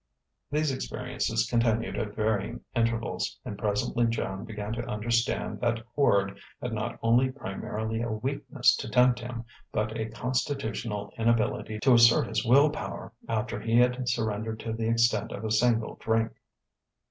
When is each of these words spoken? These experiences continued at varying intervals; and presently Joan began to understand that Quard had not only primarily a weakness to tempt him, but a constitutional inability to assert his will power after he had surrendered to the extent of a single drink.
These 0.49 0.71
experiences 0.71 1.45
continued 1.47 1.95
at 1.95 2.15
varying 2.15 2.61
intervals; 2.75 3.37
and 3.45 3.55
presently 3.55 4.07
Joan 4.07 4.45
began 4.45 4.73
to 4.73 4.87
understand 4.87 5.59
that 5.61 5.83
Quard 5.95 6.39
had 6.59 6.73
not 6.73 6.97
only 7.03 7.31
primarily 7.31 8.01
a 8.01 8.09
weakness 8.09 8.75
to 8.77 8.89
tempt 8.89 9.19
him, 9.19 9.45
but 9.71 9.95
a 9.95 10.09
constitutional 10.09 11.13
inability 11.19 11.79
to 11.81 11.93
assert 11.93 12.25
his 12.29 12.43
will 12.43 12.71
power 12.71 13.13
after 13.29 13.59
he 13.59 13.77
had 13.77 14.09
surrendered 14.09 14.59
to 14.61 14.73
the 14.73 14.89
extent 14.89 15.31
of 15.31 15.45
a 15.45 15.51
single 15.51 15.97
drink. 15.99 16.31